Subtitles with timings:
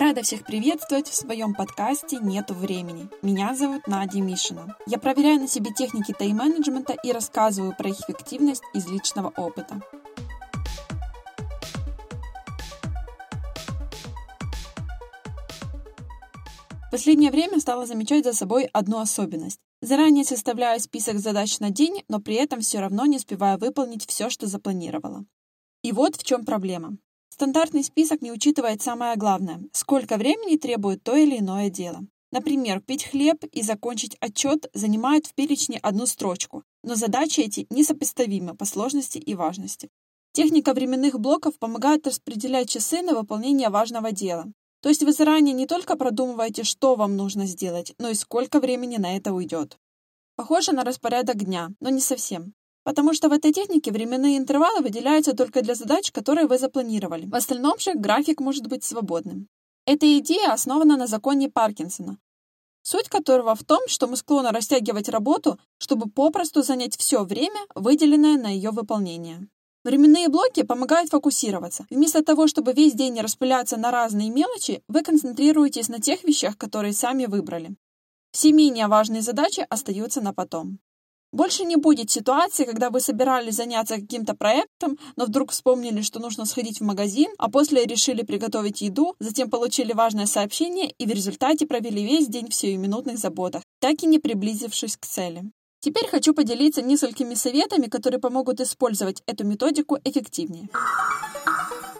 [0.00, 3.10] Рада всех приветствовать в своем подкасте «Нету времени».
[3.20, 4.74] Меня зовут Надя Мишина.
[4.86, 9.82] Я проверяю на себе техники тайм-менеджмента и рассказываю про их эффективность из личного опыта.
[16.86, 19.60] В последнее время стала замечать за собой одну особенность.
[19.82, 24.30] Заранее составляю список задач на день, но при этом все равно не успеваю выполнить все,
[24.30, 25.26] что запланировала.
[25.82, 26.96] И вот в чем проблема.
[27.40, 32.00] Стандартный список не учитывает самое главное– сколько времени требует то или иное дело.
[32.32, 38.54] Например, пить хлеб и закончить отчет занимают в перечне одну строчку, но задачи эти несопоставимы
[38.54, 39.88] по сложности и важности.
[40.32, 44.44] Техника временных блоков помогает распределять часы на выполнение важного дела.
[44.82, 48.98] То есть вы заранее не только продумываете, что вам нужно сделать, но и сколько времени
[48.98, 49.78] на это уйдет.
[50.36, 52.52] Похоже на распорядок дня, но не совсем.
[52.82, 57.26] Потому что в этой технике временные интервалы выделяются только для задач, которые вы запланировали.
[57.26, 59.48] В остальном же график может быть свободным.
[59.86, 62.18] Эта идея основана на законе Паркинсона,
[62.82, 68.38] суть которого в том, что мы склонны растягивать работу, чтобы попросту занять все время, выделенное
[68.38, 69.48] на ее выполнение.
[69.82, 71.86] Временные блоки помогают фокусироваться.
[71.88, 76.92] Вместо того, чтобы весь день распыляться на разные мелочи, вы концентрируетесь на тех вещах, которые
[76.92, 77.74] сами выбрали.
[78.30, 80.78] Все менее важные задачи остаются на потом.
[81.32, 86.44] Больше не будет ситуации, когда вы собирались заняться каким-то проектом, но вдруг вспомнили, что нужно
[86.44, 91.66] сходить в магазин, а после решили приготовить еду, затем получили важное сообщение и в результате
[91.66, 95.44] провели весь день в сиюминутных заботах, так и не приблизившись к цели.
[95.78, 100.68] Теперь хочу поделиться несколькими советами, которые помогут использовать эту методику эффективнее.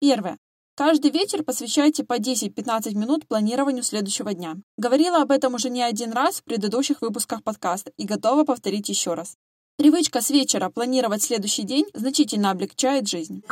[0.00, 0.38] Первое.
[0.76, 4.56] Каждый вечер посвящайте по 10-15 минут планированию следующего дня.
[4.76, 9.14] Говорила об этом уже не один раз в предыдущих выпусках подкаста и готова повторить еще
[9.14, 9.38] раз.
[9.78, 13.42] Привычка с вечера планировать следующий день значительно облегчает жизнь.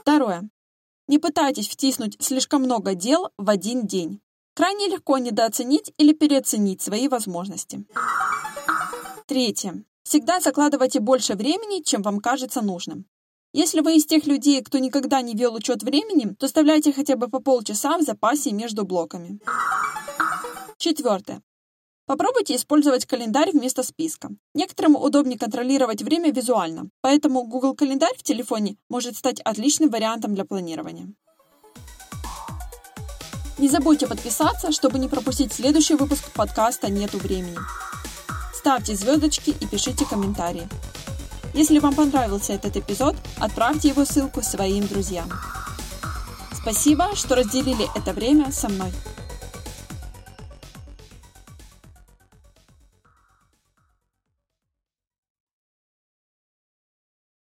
[0.00, 0.50] Второе.
[1.06, 4.20] Не пытайтесь втиснуть слишком много дел в один день.
[4.56, 7.84] Крайне легко недооценить или переоценить свои возможности.
[9.28, 9.84] Третье.
[10.02, 13.06] Всегда закладывайте больше времени, чем вам кажется нужным.
[13.54, 17.28] Если вы из тех людей, кто никогда не вел учет времени, то оставляйте хотя бы
[17.28, 19.40] по полчаса в запасе между блоками.
[20.78, 21.42] Четвертое.
[22.06, 24.30] Попробуйте использовать календарь вместо списка.
[24.54, 30.46] Некоторым удобнее контролировать время визуально, поэтому Google календарь в телефоне может стать отличным вариантом для
[30.46, 31.12] планирования.
[33.58, 37.58] Не забудьте подписаться, чтобы не пропустить следующий выпуск подкаста «Нету времени».
[38.54, 40.66] Ставьте звездочки и пишите комментарии.
[41.54, 45.28] Если вам понравился этот эпизод, отправьте его ссылку своим друзьям.
[46.52, 48.92] Спасибо, что разделили это время со мной.